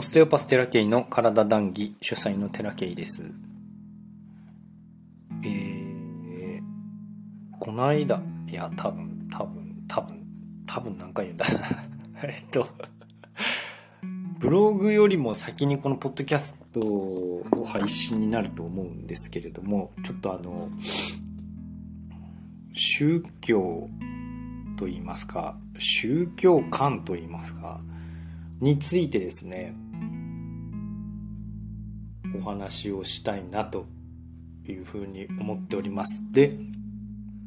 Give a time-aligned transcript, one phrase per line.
[0.00, 3.32] オステオパステラケイの体談義主催のテラケイです。
[5.42, 6.60] えー、
[7.58, 10.24] この間、いや、多分、多分、多分、
[10.68, 11.46] 多分何回言うんだ。
[12.22, 12.68] えっと、
[14.38, 20.70] ブログよりも先にこのポッドキャストを配信になると思うんですけれども、ちょっとあの、
[22.72, 23.90] 宗教
[24.76, 27.80] と言いますか、宗教観と言いますか、
[28.60, 29.74] についてですね、
[32.38, 33.86] お話をしたいなと
[34.66, 36.22] いうふうに思っております。
[36.32, 36.56] で、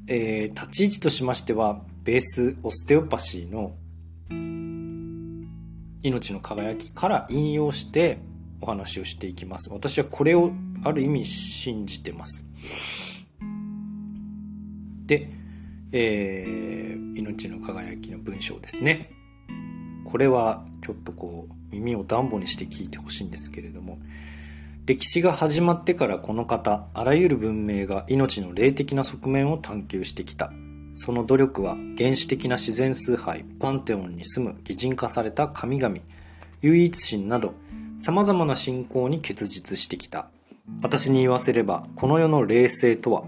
[0.07, 3.75] えー立ち位置としましては、ベースオステオパシーの
[6.03, 8.19] 命の輝きから引用して
[8.59, 9.69] お話をしていきます。
[9.71, 10.51] 私はこれを
[10.83, 12.47] ある意味信じてます。
[15.05, 15.29] で、
[15.91, 19.11] えー命の輝きの文章ですね。
[20.05, 23.99] これはちょっとこう耳を暖房にして聞いてほしいんですけれども、
[24.85, 30.51] 歴史が始まってからこの方、あらゆる文明が命の霊的な側面を探求してきた。
[30.93, 35.97] その努力は原始的な自然崇拝、パンテオンに住む擬人化された神々、
[36.61, 37.53] 唯一神など、
[37.97, 40.29] 様々な信仰に結実してきた。
[40.81, 43.23] 私に言わせれば、この世の霊性とは、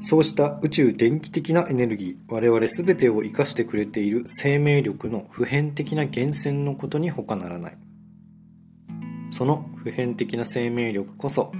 [0.00, 7.76] そうした宇宙電気的なエネルギー、我々全てを生かしてくれている生命力の普遍的な源泉のことに他ならない。
[9.30, 11.52] その普遍的な生命力こそ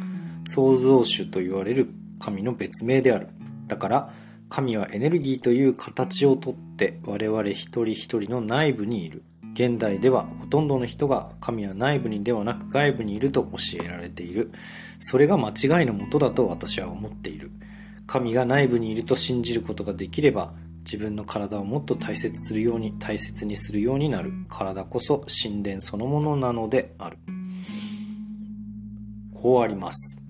[0.46, 3.28] 創造主と言われる神の別名である。
[3.66, 4.14] だから
[4.48, 9.22] 神はエネルギーという形をとって我々一人一人の内部にいる。
[9.52, 14.52] 現代ではほとんどの人が神は内部にではなく外部にいると教えられている。
[14.98, 17.50] それが間違いのもとだと私は思っている。
[18.06, 27.18] 神が内部にいると信じることができれば自分の体をもっと大切するように大切にするようになる体こそ神殿そのものなのである
[29.40, 30.20] こうあります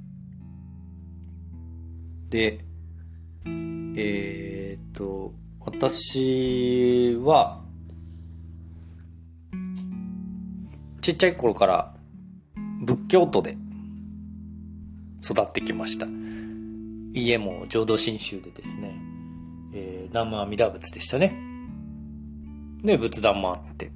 [2.28, 2.64] で
[3.96, 7.60] えーっと私は
[11.00, 11.94] ちっちゃい頃から
[12.82, 13.56] 仏教徒で
[15.22, 16.06] 育ってきました
[17.12, 18.94] 家も浄土真宗でですね、
[19.74, 21.34] えー、南無阿弥陀仏でしたね。
[22.84, 23.90] で、仏壇もあって。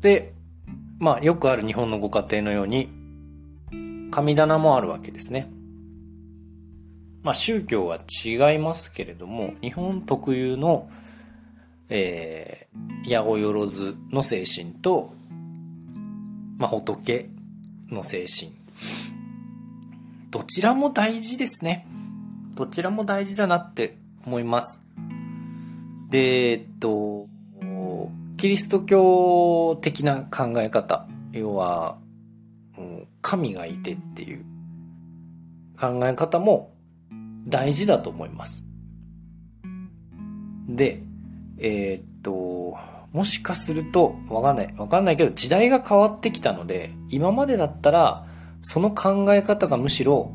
[0.00, 0.34] で、
[1.02, 2.88] まあよくある日本のご家庭のように、
[4.12, 5.50] 神棚もあるわけですね。
[7.24, 10.88] まあ宗教は違いますけれども、日本特有の、
[11.88, 15.12] えー、八百万の精神と、
[16.56, 17.28] まあ仏
[17.90, 18.52] の精神。
[20.30, 21.84] どちらも大事ですね。
[22.54, 24.80] どちらも大事だなって思います。
[26.10, 27.26] で、えっと、
[28.42, 31.98] キリスト教的な考え方、要は、
[33.20, 34.44] 神がいてっていう
[35.80, 36.74] 考え方も
[37.46, 38.66] 大事だと思います。
[40.68, 41.04] で、
[41.58, 42.76] えーっと、
[43.12, 44.74] もしかすると、わかんない。
[44.76, 48.26] わかんないけど、時代が変わってきたので、今までだったら、
[48.60, 50.34] その考え方がむしろ、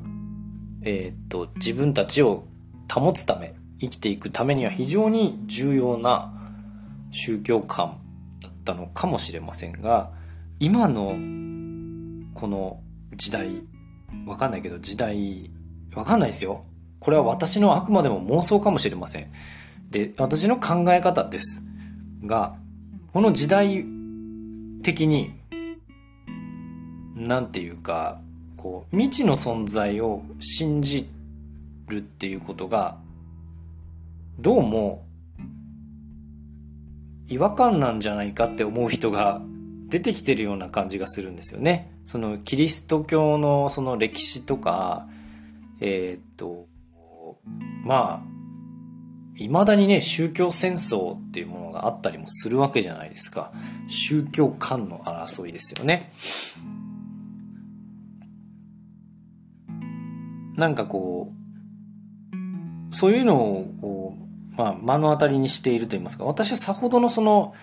[0.82, 2.46] えーっと、自分たちを
[2.90, 6.37] 保つため、生きていくためには非常に重要な
[7.12, 8.00] 宗教観
[8.42, 10.12] だったのかもしれませんが、
[10.60, 11.16] 今の
[12.34, 12.82] この
[13.16, 13.64] 時代、
[14.26, 15.50] わかんないけど時代、
[15.96, 16.66] わかんないですよ。
[17.00, 19.32] これは私のあくまでも妄想かもしれません。
[19.90, 21.64] で、私の考え方です。
[22.24, 22.56] が、
[23.14, 23.86] この時代
[24.84, 25.38] 的に
[27.18, 28.22] なんていうか、
[28.58, 31.10] こう、未知の存在を信じ
[31.88, 32.98] るっていうことが、
[34.40, 35.07] どうも、
[37.28, 39.42] 違和感なんじゃないかって思う人が
[39.88, 41.92] 出てきてるような感じがするんですよね。
[42.06, 45.08] その、キリスト教のその歴史とか、
[45.80, 46.68] えーっと、
[47.84, 48.38] まあ、
[49.36, 53.52] 未だにね、宗教戦争っていうものがあったりもするわけじゃないですか。
[53.88, 56.12] 宗教間の争いですよね。
[60.56, 61.32] なんかこ
[62.92, 64.27] う、そういうのをこう、
[64.58, 67.54] まあ、目の当たりにしていると言いますか、私はさほどのその、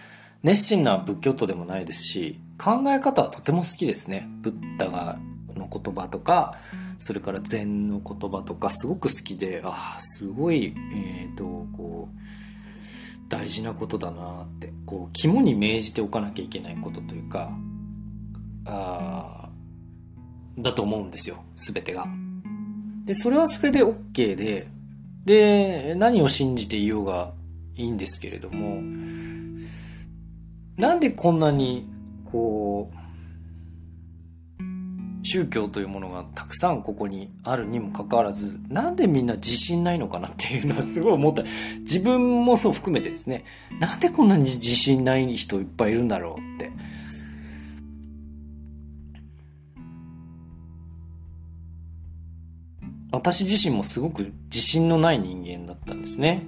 [0.43, 4.29] 熱心な仏教徒でもないですし、考え方はとても好きですね。
[4.43, 5.19] ブッダが
[5.57, 6.57] の言葉とか、
[6.99, 12.19] それから禅の言葉とかすごく好きで、ああ、すごい、えっ、と、こう、
[13.29, 17.51] 大事なことだなって、こう、肝に銘じておかなきゃいけないことというか、
[18.67, 19.51] ああ、
[20.59, 22.07] だと思うんですよ、すべてが。
[23.05, 24.69] で、それはそれで OK で、
[25.25, 27.33] で、何を信じていようが
[27.77, 28.83] いいんですけれども、
[30.77, 31.87] なんでこんなに、
[32.31, 33.05] こう、
[35.27, 41.43] 宗教というものがたくさんここにあるにもかかわらず、なんでみんな自信ないのかなっていうのはすごい思った。
[41.81, 43.45] 自分もそう含めてですね、
[43.81, 46.71] なんでこんなに自信ない人いっぱいいるんだろうって。
[53.15, 56.45] 私自身もすごく自信のない人間だったんですね。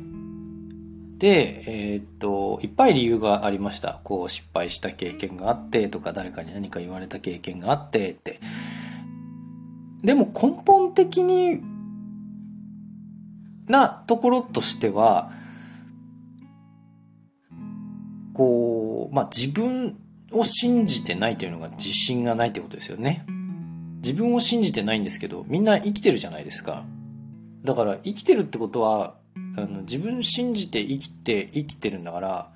[1.18, 4.00] で、えー、っと、いっぱい理由がありました。
[4.04, 8.40] こう、失敗した経験があってとか、誰かに何か言われた経験があってって。
[10.02, 11.62] でも根本的に
[13.66, 15.32] なところとしては、
[18.34, 19.98] こう、まあ、自分
[20.32, 23.24] を信じてないというのが自信がないってことですよね。
[24.06, 26.84] 自分を信じてないんですけど、みんな生きてるじゃないですか。
[27.64, 29.16] だから生きてるってことは、
[29.56, 32.50] あの自分信じて生きて生きてるんだから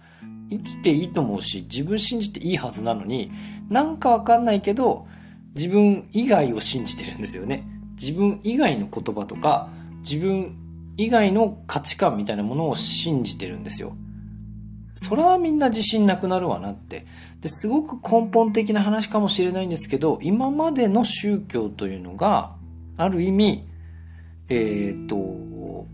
[0.51, 3.33] 生きていいと思うし自分信じていいはずなのに
[3.71, 5.07] なんかわかんないけど
[5.55, 7.67] 自分以外を信じてるんですよね。
[7.99, 9.69] 自分以外の言葉とか
[9.99, 10.57] 自分
[10.97, 13.97] 以外の価値観みたいなものを信じてるんですよ。
[14.95, 17.07] それはみんな自信なくなるわなって。
[17.41, 22.55] ですごく根本的な話かもしれないんですけど今までの宗教というのが
[22.97, 23.67] ある意味
[24.49, 25.87] えっ、と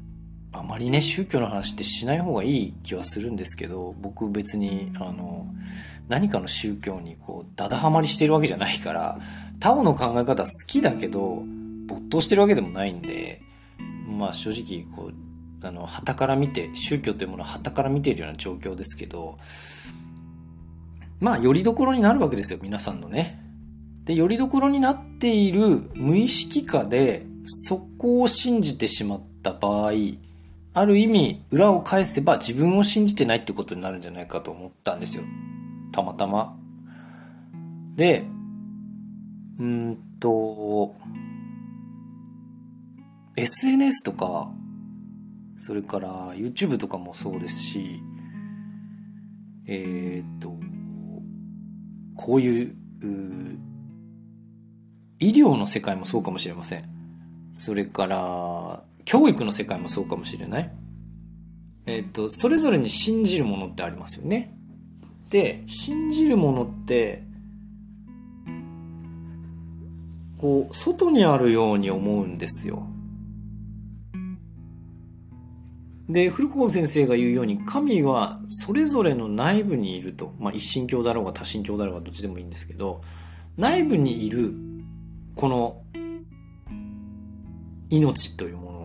[0.53, 5.47] あまりね宗教の話ってしない方がいい気はするんですけど僕別にあの
[6.09, 9.19] 何かの宗教にこうダダハマりしてるわけじゃないから
[9.61, 11.45] タオの考え方好きだけど
[11.87, 13.43] 没頭してるわけでもないんで
[14.09, 19.39] まあ正直こうあの旗から見て宗教というものは旗から見ているような状況ですけど
[21.21, 23.43] まあよりどころになるわけですよ皆さんのね。
[24.05, 29.93] でよりどころになっている無意識下でそこを信じてしまった場合
[30.77, 35.25] ある意味、裏を返せば自分を信じてないってことになるんじゃないかと思ったんですよ。
[35.91, 36.55] たまたま。
[37.95, 38.27] で、
[39.59, 40.95] うんと、
[43.37, 44.53] SNS とか、
[45.57, 48.03] それから YouTube とかもそうですし、
[49.67, 50.55] えー、っと、
[52.17, 53.59] こういう、う
[55.19, 56.85] 医療の世界もそうかもしれません。
[57.53, 60.71] それから、教育の世界もそうかもしれない。
[61.87, 64.55] えっ、ー、と、それぞれに信じるものってありますよね。
[65.31, 67.23] で、信じるものって、
[70.39, 72.87] こう、外にあるように思うんですよ。
[76.09, 80.35] で、古川先生が言うように、神はそれぞれの内部にいると。
[80.39, 83.03] まあ、一神教だろうが多神教だろうがどっちでもいいんですけど、
[83.57, 84.55] 内部にいる、
[85.35, 85.83] この、
[87.91, 88.77] 命というもの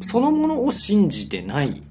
[0.00, 1.82] そのものを信じてない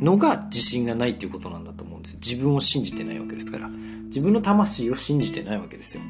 [0.00, 2.18] のが自信がないっていうことなんだと思うんですよ。
[2.22, 3.68] 自分を信じてないわけですから。
[3.68, 6.02] 自分の魂を信じてないわけですよ。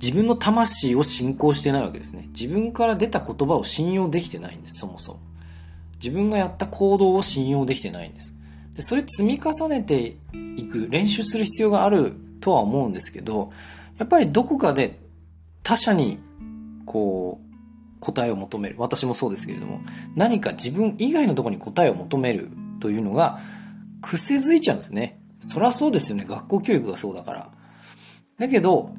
[0.00, 2.28] 自分の魂を信仰してないわけですね。
[2.28, 5.20] 自分から出た言葉を信用できてないんです、そもそも。
[6.02, 8.34] 自分がやった行動を信用できてないんです。
[8.74, 10.16] でそれ積み重ねて
[10.56, 13.50] いく、練習する必要があるとは思うんですけど、
[13.98, 14.98] やっぱりどこかで
[15.62, 16.18] 他者に
[16.86, 18.76] こう答えを求める。
[18.78, 19.80] 私もそうですけれども、
[20.14, 22.50] 何か自分以外のとこに答えを求める
[22.80, 23.40] というのが
[24.00, 25.20] 癖づいちゃうんですね。
[25.40, 26.24] そりゃそうですよね。
[26.28, 27.50] 学校教育がそうだから。
[28.38, 28.94] だけど、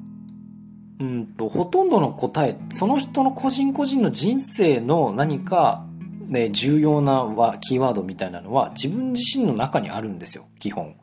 [0.99, 5.85] うんと、ほとんどの答え、その人の個人個人の人生の何か、
[6.29, 10.95] ね、重要なはキーワードみたいなのは自分自身の中にあるんですよ、基本。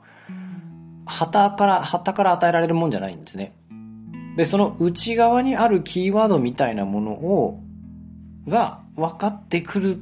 [1.05, 3.53] 旗から、旗から与えられるもんじゃないんですね。
[4.37, 7.61] で、その内側にあるキーワードみたいなものを
[8.47, 9.99] が分かってくる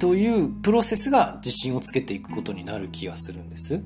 [0.00, 3.82] というプロセスが自信をつけていくことになる気がするんです。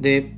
[0.00, 0.34] で、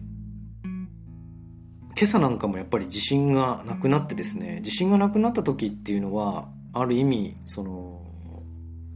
[1.96, 8.00] 今朝なんかもやっぱり自信がなくなってですね、自信がなくなった時っていうのは、ある意味、その、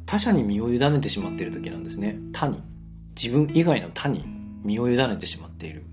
[0.07, 2.19] 他者に身を委ねてしまっている時なんですね。
[2.33, 2.62] 他に。
[3.16, 4.25] 自分以外の他に
[4.62, 5.85] 身を委ねてしまっている。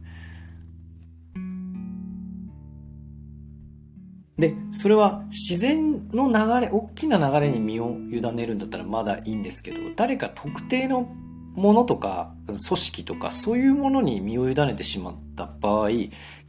[4.38, 11.08] で、それは自然の流れ、大きな流れに身を委ねるんだったらまだいいんですけど、誰か特定の
[11.54, 15.90] ものとか、組織とか、そういうものに身を委ねてしまった場合、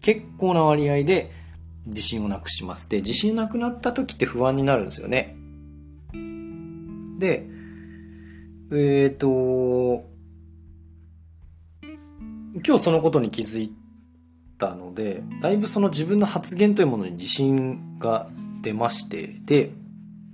[0.01, 1.31] 結構な割合で
[1.87, 2.89] 自信をなくします。
[2.89, 5.37] で、自信なくなった時って不安になるんですよね。
[7.19, 7.47] で、
[8.71, 10.09] えっ、ー、と、
[12.65, 13.73] 今日そのことに気づい
[14.59, 18.29] たので、だいぶその自分の発言というものに自信が
[18.63, 19.71] 出まして、で、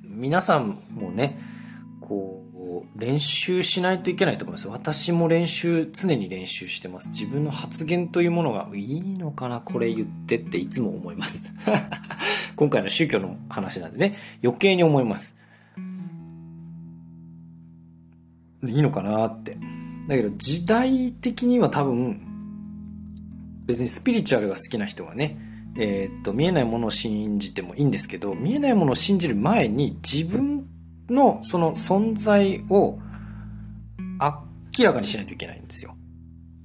[0.02, 1.38] 皆さんもね、
[2.98, 4.66] 練習しないといけないと思います。
[4.66, 7.10] 私も練習、常に練習してます。
[7.10, 11.44] 自分の発言というものがいいのかなこれ言ってっていつも思います。
[12.56, 15.36] 今回の宗教の話なんでね、余計に思います。
[18.66, 19.56] いいのかなって。
[20.08, 22.20] だけど時代的には多分、
[23.64, 25.38] 別にスピリチュアルが好きな人はね、
[25.76, 30.66] えー、っと、見えないものを信じてもいいんですけど、見えないものを信じる前に自分
[31.10, 32.98] のその存在を
[34.78, 35.96] 明らかにしないといけないんですよ。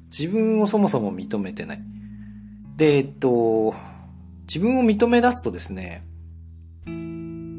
[0.10, 1.82] 自分をそもそも認めてない。
[2.78, 3.74] で、えっと、
[4.48, 6.04] 自分を認め出すとですね、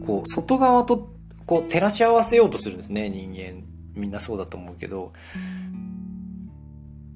[0.06, 1.10] こう、外側と
[1.46, 3.64] こう照らし合わせようとするんですね、人間。
[3.94, 5.12] みんなそうだと思うけど、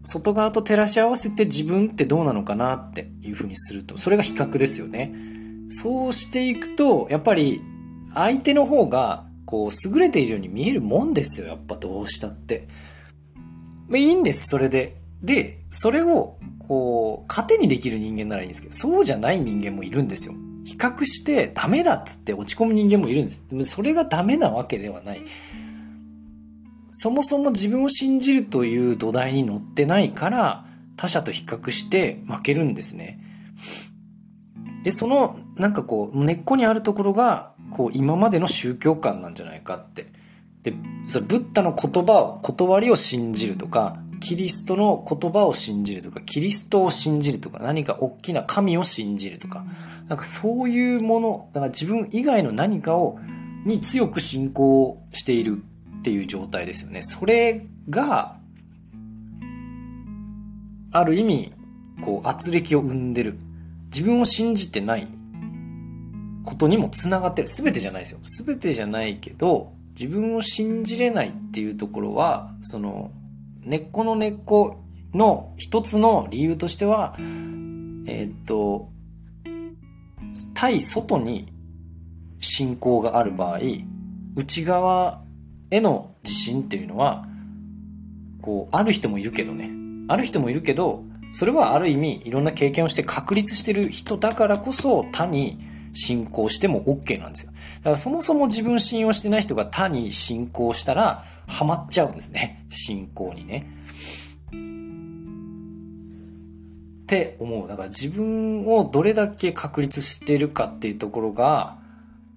[0.03, 5.15] 外側と照らし合わせて自分ってどうなのかなっていうふうにすると、それが比較ですよね。
[5.71, 7.61] そうしていくと、やっぱり
[8.15, 12.69] 相手の方がこう優れているように見えるもんですよ、やっぱどうしたって。
[13.89, 14.97] まあ、いいんです、それで。
[15.23, 20.35] で、それをこう、糧にできる人間ならいいんですけど、そうじゃない人間もいるんですよ。
[20.67, 23.49] 比較してダメだっつって落ち込む人間もいるんです。
[23.49, 25.23] でもそれがダメなわけではない。
[26.91, 30.67] そもそも自分を信じるという土台に乗ってないから
[30.99, 33.19] 他者と比較して負けるんですね。
[34.85, 40.07] で、そのなんかこう根っこにあるところがこう今までの宗教観なんじゃないかって。
[40.63, 40.75] で、
[41.07, 49.65] それブッダの言葉を、断りを信じるとか、キリストの言葉を信じるとか、キリストを信じるとか、何か大きな神を信じるとか、
[50.09, 53.19] なんかそういうもの、だから自分以外の何かを、
[53.65, 55.63] に強く信仰している
[55.99, 57.03] っていう状態ですよね。
[57.03, 58.37] それが、
[60.91, 61.53] ある意味、
[62.01, 63.39] こう、圧力を生んでる。
[63.91, 65.09] 自分を信じてない
[66.49, 67.49] ことにも繋がってる。
[67.49, 68.21] すべてじゃないですよ。
[68.23, 73.11] すべてじゃないけど、自分を信じれないっていうところは、その、
[73.63, 74.81] 根っこの根っこ
[75.13, 78.89] の一つの理由としては、えー、っと、
[80.55, 81.53] 対外に
[82.41, 83.59] 信仰がある場合、
[84.35, 85.21] 内側
[85.71, 87.27] への自信っていうのは、
[88.41, 89.71] こう、ある人もいるけどね。
[90.09, 95.59] ある人もいるけど、それはある意味いろんな経験をして確立してる人だからこそ他に
[95.93, 97.53] 信仰しても OK なんですよ。
[97.79, 102.67] だからそもそも自分信用してない人が他に信仰したらハマっちゃうんですね。
[102.71, 103.67] 信仰にね。
[107.03, 107.67] って思う。
[107.67, 111.79] だから自分をどれだけ確立してるかっていうところが、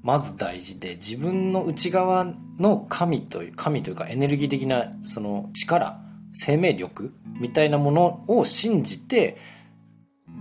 [0.01, 5.99] まず大事で、自分の内側の神という、神というかエネルギー的なその力、
[6.31, 9.37] 生命力みたいなものを信じて、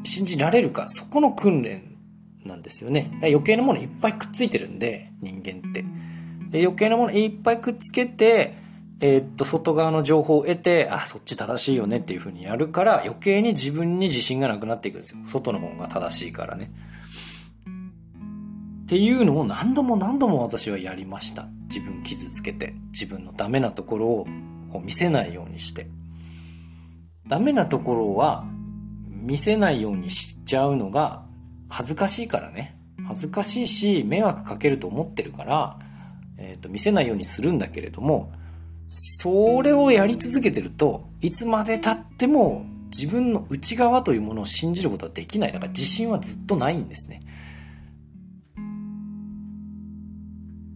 [0.04, 1.89] 信じられるか、そこの訓練
[2.44, 3.10] なんですよね。
[3.22, 5.84] 余計なものいっぱいくっついてるんで、人間って。
[6.50, 8.54] で余計なものいっぱいくっつけて、
[9.00, 15.20] えー、っと、外側の情報を得て、あ、そっち正しいよねっていう風にやるから、余計に自分に自信がなくなっていくんですよ。
[15.26, 16.70] 外の方が正しいからね。
[18.82, 21.48] っていうのを何度も何度も私はやりました。
[21.68, 24.26] 自分傷つけて、自分のダメなところを
[24.70, 25.86] こう見せないようにして。
[27.26, 28.44] ダメなところは
[29.06, 31.24] 見せないようにしちゃうのが
[31.70, 32.76] 恥ずかしいからね。
[33.06, 35.78] 恥ずかしいし、迷惑かけると思ってるから、
[36.36, 38.32] えっ、ー、と、見せないようにするんだけれども、
[38.88, 45.52] それをやり続けてると、いつまで経っても自分の内側というものを信じることはできない。
[45.52, 47.22] だから自信はずっとないんですね。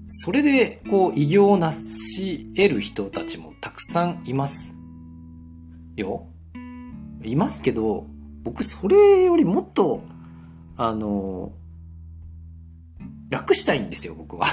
[0.06, 4.76] それで、こう、偉業を成し得る人たちもたくさんいます。
[5.96, 6.28] よ。
[7.24, 8.06] いますけど、
[8.42, 10.02] 僕それよりもっと、
[10.76, 11.52] あの、
[13.30, 14.46] 楽したいんですよ、僕は。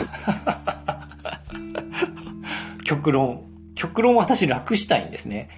[2.86, 3.44] 極論。
[3.76, 5.50] 極論私楽したいんですね。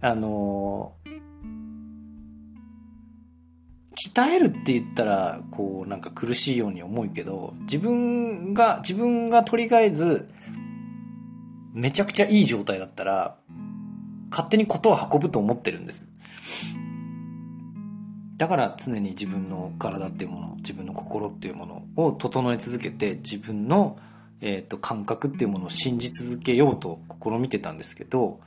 [0.00, 0.92] あの、
[3.96, 10.28] 鍛えるって言ったら、こう、なんか苦しいように思うけど、自分が、自分がとりあえず、
[11.72, 13.36] めちゃくちゃいい状態だったら、
[14.30, 16.10] 勝手にことを運ぶと思ってるんです。
[18.36, 23.98] だから常に自分の体っていうもの、自分の心っていうものを整え続けて、自分の、
[24.42, 28.40] え、ー、と、感覚っていうものを信じ続けようと試みてたんですけど、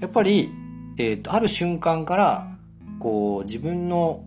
[0.00, 0.50] やっぱり、
[0.98, 2.54] えっ、ー、と、ある瞬間から、
[2.98, 4.24] こう、自分の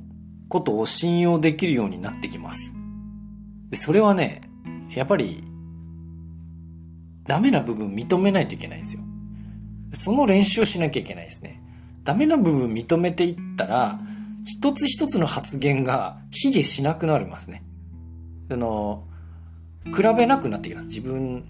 [0.49, 2.73] ことを信用できるようになってきます。
[3.69, 4.41] でそれはね、
[4.95, 5.43] やっぱり、
[7.27, 9.01] ダメな部分認めないといけないんですよ。
[9.91, 11.61] その練習をしなきゃいけないですね。
[12.03, 13.99] ダメな部分認めていったら、
[14.45, 17.63] 一つ一つの発言が卑下しなくなりますね。
[18.49, 19.07] あの、
[19.85, 20.87] 比べなくなってきます。
[20.87, 21.45] 自分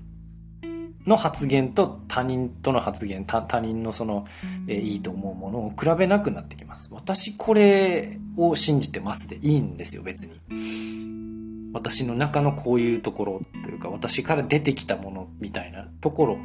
[1.06, 4.26] の発言と他人との発言、他他人のその、
[4.68, 6.90] えー、いいと思うものを比べなくなってきます。
[6.92, 11.74] 私これを信じてますでいいんですよ、別に。
[11.74, 16.38] 私の中のこういうところというか、私から出てきたものみたいなところ、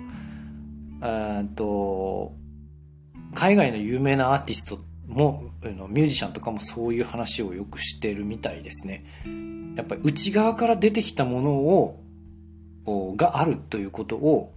[1.54, 2.32] と
[3.34, 9.04] 海外の有名なアーティストも、ミュージシャンとかもそういう話をよくしてるみたいですね。
[9.76, 12.04] やっぱり内側から出てきたものを
[13.16, 14.54] があるということを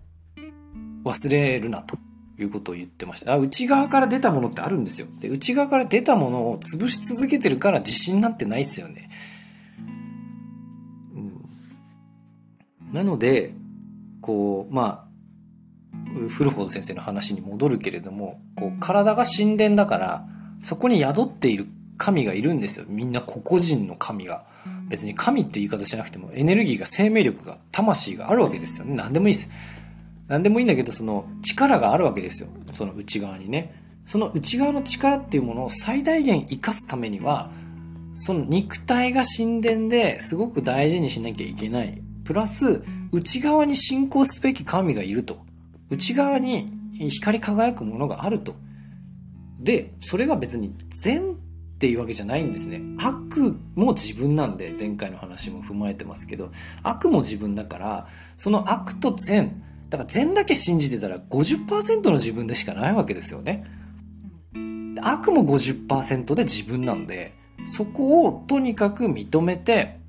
[1.04, 1.98] 忘れるなと
[2.38, 3.34] いうことを言ってました。
[3.34, 5.08] あ内側から出たものってあるんですよ。
[5.20, 9.10] で、内側から出たものを潰し続けてるから自信なんてないっすよね。
[11.16, 13.54] うん、なので、
[14.22, 15.12] こう、まあ、
[16.30, 20.28] 古本先生の話に戻るけれども、こう、体が神殿だから、
[20.62, 22.86] そこに宿っている神がいるんですよ。
[22.88, 24.46] みんな個々人の神が。
[24.90, 28.94] 別に神って言い方しなくてもエネルギーが生命力が魂があるわけですよね。
[28.96, 29.50] 何でもいいです。
[30.28, 32.50] 何でもいいんだけどその力があるわけですよ。
[32.72, 33.74] その内側にね。
[34.06, 37.52] その内側の力っていうものを最大限生かすためには
[38.14, 42.02] その肉体が神殿ですごく大事にしなきゃいけない。
[42.26, 45.40] プラス内側に信仰すべき神がいると。
[45.90, 46.72] 内側に
[47.10, 48.56] 光り輝くものがあると
[49.62, 51.38] でそれが別に善
[51.82, 52.80] っていうわけじゃないんですね。
[53.00, 56.52] 悪も自分なんで、前回の話も踏まえてますけど、
[56.84, 63.66] 悪も自分だから、その悪と善、だから善だけ信じてたら50%の自分でしかないわけですよね。
[65.02, 67.34] 悪も50%で自分なんで、
[67.66, 70.00] そこをとにかく認めて、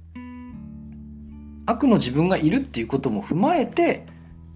[1.65, 4.05] 悪の自分がいるっていうことも踏まえて、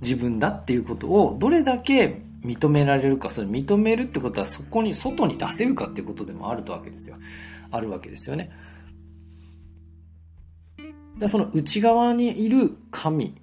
[0.02, 7.16] 自分だっていうことをどれだけ認められるか、それ認めるってことはそこに、外に出せるかっていうことでもあるわけですよ。
[7.70, 8.50] あるわけですよね。
[11.18, 13.34] でその内側にいる神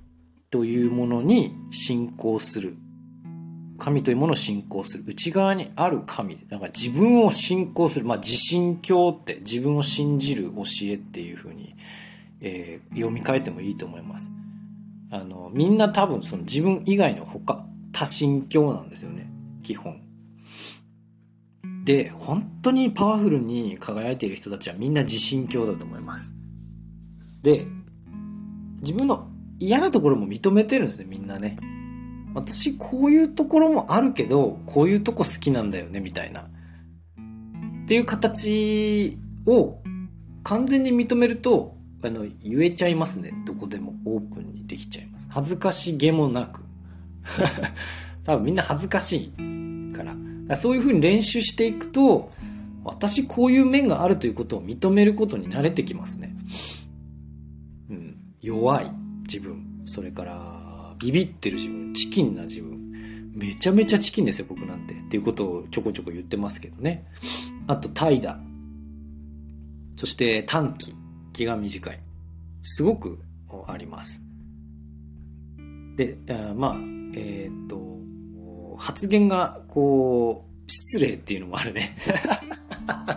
[0.51, 2.75] というものに信仰する。
[3.79, 5.03] 神というものを信仰する。
[5.07, 6.37] 内側にある神。
[6.47, 8.05] だから自分を信仰する。
[8.05, 11.75] まあ自信教って自分を信じる教えっていうふうに、
[12.39, 14.31] えー、読み替えてもいいと思います。
[15.09, 19.29] あの、みんな多分その自分以外の他、多神教なんですよね。
[19.61, 20.01] 基本。
[21.85, 26.33] で、本当にパワフルに輝いている人たちはみんな自信教だと思います。
[27.41, 27.65] で、
[28.81, 29.29] 自分の
[29.59, 31.57] 嫌なところも認めてるんですね、みんなね。
[32.33, 36.41] 私、こういうところもあるけど、こういうとこ好きなんだよね、みたいな。
[36.41, 39.81] っていう形を
[40.43, 43.31] 完全に認めると、あの、言えちゃいますね。
[43.45, 45.27] どこでもオープンにできちゃいます。
[45.29, 46.62] 恥ずかしげもなく。
[48.23, 50.13] 多分みんな恥ずかしいから。
[50.13, 52.31] からそういうふうに練習していくと、
[52.83, 56.35] 私こういう面があるということを認めることに慣れてきますね。
[57.89, 58.17] うん。
[58.41, 58.91] 弱い
[59.23, 59.81] 自分。
[59.85, 61.93] それから、ビビってる自分。
[61.93, 63.31] チキンな自分。
[63.33, 64.93] めちゃめちゃチキンですよ、僕なんて。
[64.93, 67.05] っていうことをちょこちょこ言ってますけどね。
[67.67, 68.37] あと、怠惰。
[69.95, 70.93] そして、短気。
[71.31, 71.99] 気が短い。
[72.61, 73.19] すごく
[73.67, 74.21] あります。
[75.95, 76.17] で、
[76.55, 81.95] まあ、えっ、と、発言が、こう、失礼っていうのもあるね。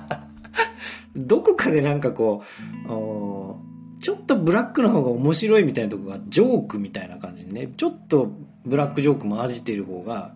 [1.16, 2.44] どこかでなんかこ
[2.85, 8.30] う、ちょっとブラックの方が面白いみたいなとこがジョークみたいな感じでね、ちょっと
[8.64, 10.35] ブラックジョークも混じっている方が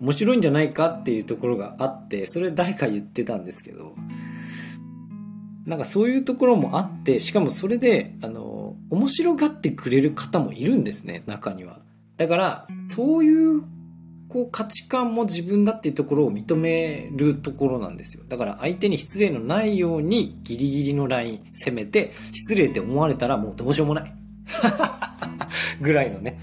[0.00, 3.94] 面白いんじゃないかっていうところがあって、それ誰か言ってたんですけど、
[5.66, 11.80] なんかそういうところもあって、しかもそれで、あの、面白がってくれる方もいるんですね、中には。
[12.16, 13.62] だから、そういう
[14.32, 18.24] こう価値観も自分だっていうところを認めるところなんですよ。
[18.28, 24.14] だから相手に失礼のないようにギリギリのライン攻めて失礼って思われたらもうどうしようもない。
[25.82, 26.40] ぐらいのね。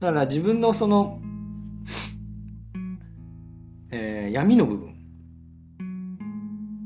[0.00, 1.20] だから自分のその、
[3.90, 4.94] えー、闇の部分。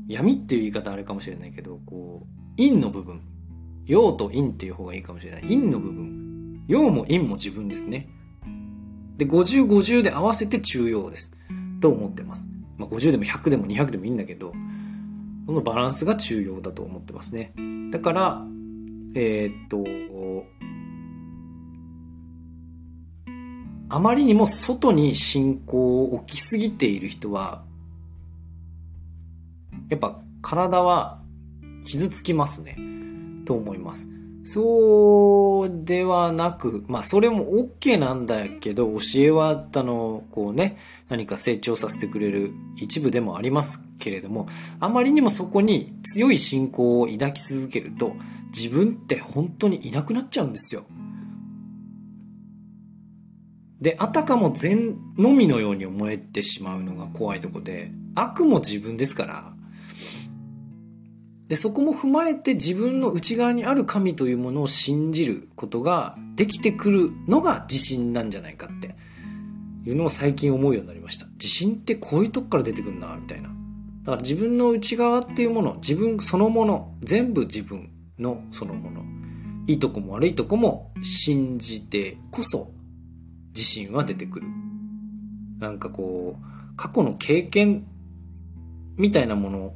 [0.09, 3.21] 闇っていう言い方あれかもしれないけど、こう、陰の部分。
[3.85, 5.43] 陽と陰っていう方がいいかもしれない。
[5.43, 6.20] 陰の部分。
[6.67, 8.09] 陽も陰も自分ですね。
[9.17, 11.31] で、50、50で合わせて中庸です。
[11.79, 12.47] と思ってます。
[12.77, 14.53] まあ、50でも100でも200でもいいんだけど、
[15.45, 17.53] このバランスが中庸だと思ってますね。
[17.91, 18.45] だから、
[19.13, 19.85] えー、っと、
[23.89, 27.63] あまりにも外に信仰を置きすぎている人は、
[29.89, 31.21] やっぱ体は
[31.83, 32.77] 傷つきますね。
[33.45, 34.07] と思います。
[34.53, 44.49] そうではなく、まあそれも OK なんだけど、教えはあの、こうね、何か成長させてくれる一部でもありますけれども、
[44.81, 48.13] あまりにもそこに強い信仰を抱き続けると、
[48.53, 50.83] 自分って本当にいなくなっちゃうんですよ。
[53.79, 59.53] で、あたかも善のみのように思えてしまうのが怖いとこで、悪も自分ですから、
[61.51, 68.95] で、そこも踏まえて自分の内側にある神というものを信じることができてくるのが自信なんじゃないかって
[69.85, 71.25] いうのを最近思うようになりました。
[71.33, 73.49] 自信ってこういうとこから出てくるな、みたいな。
[73.49, 73.53] だ
[74.05, 79.03] から自分の内側っていうもの、自分そのもの、全部自分のそのもの。
[79.67, 82.71] いいとこも悪いとこも信じてこそ
[83.53, 84.47] 自信は出てくる。
[85.59, 87.85] なんかこう、過去の経験
[88.95, 89.73] みたいなもの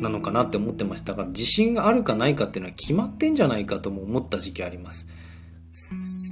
[0.00, 1.12] なのかなって思ってました。
[1.12, 5.06] だから自信があるかないかっていうのは決まってんじゃないかとも思った時期あります。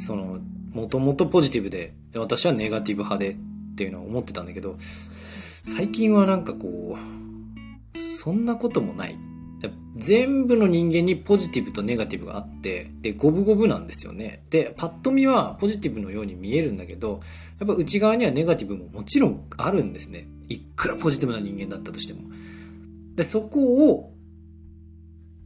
[0.06, 0.40] その、
[0.72, 3.36] もともとポジティブで、私はネガティブ派でっ
[3.76, 4.76] ていうのは思ってたんだけど、
[5.62, 9.16] 最近はなんかこう、そんなこともない。
[9.96, 14.42] 全部の人間にポジティブとネガティブがあって、で、五分五分なんですよね。
[14.50, 17.20] で、パッと見はポジティブのように見えるんだけど、
[17.60, 20.26] やっぱ内側にはネガティブももちろんあるんですね。
[20.48, 22.22] いくらポジティブな人間だったとしても。
[23.14, 24.14] で、そこを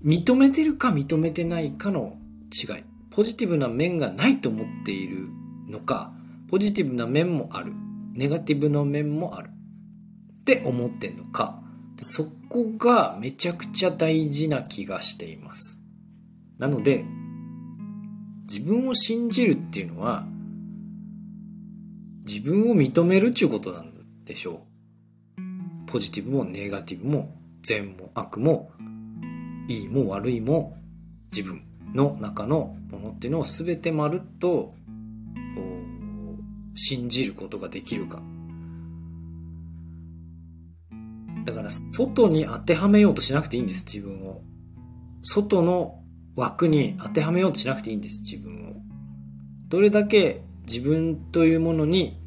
[0.04, 2.16] 認めてるか認めてないかの
[2.52, 2.84] 違い。
[3.10, 5.28] ポジティブな面がないと思っている
[5.68, 6.12] のか、
[6.48, 7.72] ポジティブな面もある。
[8.14, 9.50] ネガティブの面もある。
[9.50, 11.62] って思ってんのか。
[12.00, 15.80] そこがめちゃくちゃ大事な気がしています。
[16.58, 17.04] なので、
[18.42, 20.26] 自分を信じるっていうのは、
[22.24, 23.92] 自分を認めるっていうことなん
[24.24, 24.66] でしょ
[25.36, 25.90] う。
[25.90, 28.70] ポジティブもネガティブも善も悪も
[29.68, 30.76] いいも悪いも
[31.30, 31.62] 自分
[31.94, 34.74] の中のものっていうのを全てまるっと
[36.74, 38.22] 信じることができるか。
[41.44, 44.42] だから外に当てはめようとしなくていいんです自分を。
[45.22, 46.02] 外の
[46.36, 48.76] 枠に当てはめようとしなくていいんです自分を。
[49.68, 52.20] どれだけ自分というものに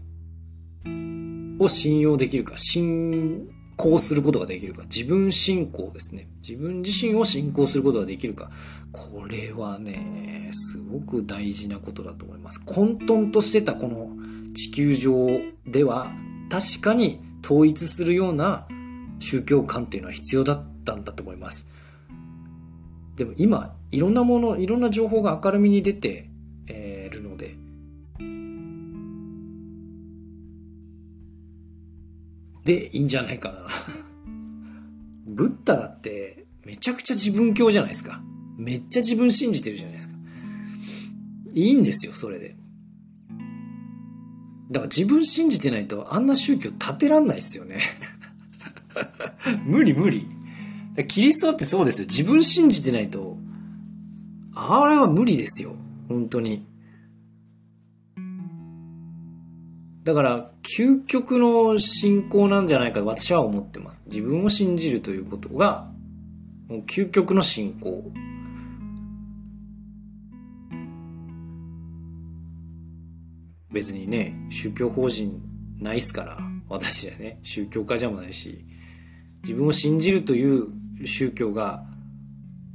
[1.60, 2.58] を信用できるか。
[2.58, 3.48] 信
[3.82, 4.84] 行することができるか。
[4.84, 6.28] 自分信仰ですね。
[6.48, 8.52] 自分自身を信仰することができるか。
[8.91, 12.62] これはね、すごく大事なことだと思います。
[12.63, 14.12] 混沌としてたこの
[14.54, 16.12] 地球上では、
[16.50, 18.67] 確かに統一するような
[19.20, 21.65] 宗教観っていうのは必要だったんだと思います。
[23.15, 26.31] でも今、いろんなもの、いろんな情報が明るみに出て、
[32.65, 33.67] でいいんじゃないかな。
[35.28, 38.21] ブッダだってめちゃくちゃ自分教じゃないですか。
[38.58, 40.15] めっちゃ自分信じてるじゃないですか。
[41.54, 42.56] いいんですよ、それで。
[44.69, 47.80] だから自分信じてないとあんな宗教立てらんないっすよね。
[49.65, 50.28] 無 理無理。
[51.08, 52.08] キリストだってそうですよ。
[52.08, 53.38] 自分信じてないと、
[54.54, 55.76] あれは無理ですよ。
[56.08, 56.65] 本当に。
[60.04, 64.04] だから、究極の信仰なんじゃないかと私は思ってます。
[64.08, 65.92] 自分を信じるということが、
[66.68, 68.12] もう究極の信仰。
[73.72, 75.40] 別にね、宗教法人
[75.80, 78.66] ないっすから、私はね、宗教家じゃもないし、
[79.44, 80.68] 自分を信じるという
[81.06, 81.84] 宗教が、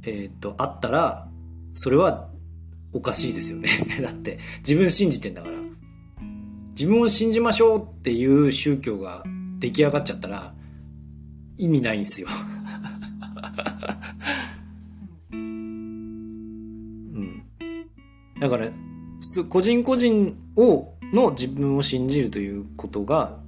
[0.03, 1.27] えっ、と、あったら、
[1.73, 2.29] それは
[2.93, 3.69] おかしいですよね。
[4.01, 5.66] だって、自分信じてんだから。
[6.77, 9.23] 自分を信じましょうっていう宗教が
[9.57, 10.53] 出来上がっちゃったら
[11.57, 12.27] 意味ないんすよ
[15.31, 17.43] うん。
[18.39, 18.69] だから、
[19.49, 23.39] 個人個人を、の自分を信じるということが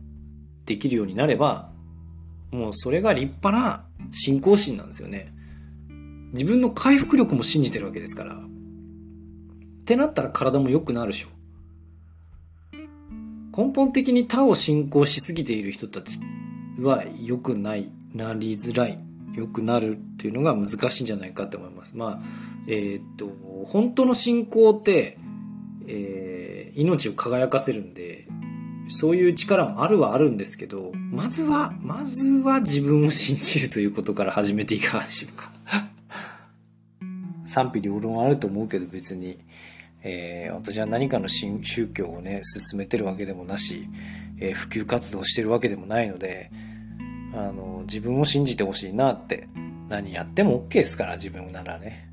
[0.65, 1.69] できるようになれば、
[2.51, 5.31] もうそれが立派な信仰心なんですよね。
[6.33, 8.33] 自分の回復力も信じてるわけですから。
[8.33, 8.37] っ
[9.85, 11.27] てなったら体も良くなるでしょ。
[13.59, 16.21] 根本的に他を信仰しすぎている人たち
[16.79, 18.97] は良くない、なりづらい、
[19.33, 21.97] 良くなるっていうのが難しいんじゃないかと思います。
[21.97, 22.25] まあ、
[22.67, 23.27] えー、っと、
[23.65, 25.17] 本当の信仰って、
[25.87, 28.29] えー、命を輝かせるんで、
[28.87, 35.51] そういう力もあるはあるんですけど、まずは、まずは自分を信じるということから始めていかがでしょうか。
[37.45, 39.37] 賛否両論あると思うけど別に、
[40.01, 43.87] えー、私は何かの新宗教をね、進めてるわけでもなし、
[44.39, 46.51] えー、普及活動してるわけでもないので、
[47.33, 49.47] あの、自分を信じてほしいなって、
[49.89, 52.09] 何やっても OK ですから、自分ならね。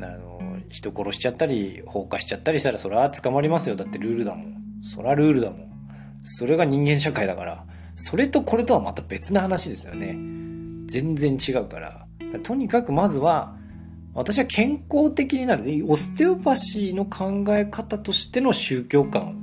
[0.00, 3.76] あの、人殺しちゃったり、放火しちゃったりしたら、それは捕まりますよ。
[3.76, 4.56] だってルールだもん。
[4.82, 5.70] それはルールだもん。
[6.22, 10.18] それが人間社会だから、それとこれとはまた別な話ですよね。
[10.86, 11.66] 全然違う。
[11.66, 12.06] から
[12.42, 13.56] とにかくまずは、
[14.16, 15.84] 私は健康的になる。
[15.86, 19.36] オステオパシーの考え方としての宗教観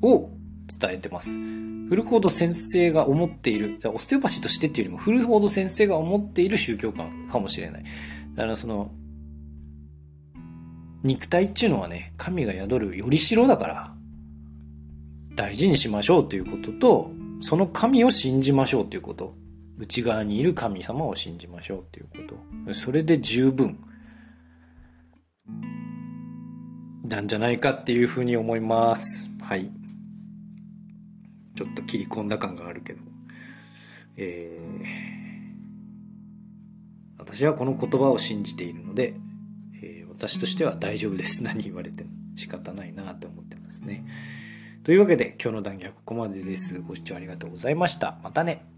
[0.00, 0.30] を
[0.68, 1.36] 伝えてます。
[1.36, 7.84] フルフォード先生が思っている、オステオパシーとしてっていうよりも、フルフォード先生が思っている宗教観かもしれない。
[8.36, 8.92] だからその、
[11.02, 13.94] 肉体っていうのはね、神が宿るよりしろだから、
[15.34, 19.34] 大事にしましょうということと、その神を信じましょうということ。
[19.78, 22.74] 内側にいる神様を信じましょうということ。
[22.74, 23.78] それで十分
[27.08, 29.30] なんじゃないかっていうふうに思います。
[29.40, 29.70] はい。
[31.56, 33.00] ちょっと切り込んだ感があるけど。
[34.16, 39.14] えー、私はこの言葉を信じているので、
[39.82, 41.42] えー、私としては大丈夫です。
[41.44, 44.04] 何言われても仕方ないなって思ってますね。
[44.82, 46.80] というわけで今日の談義はここまでです。
[46.80, 48.18] ご視聴ありがとうございました。
[48.22, 48.73] またね。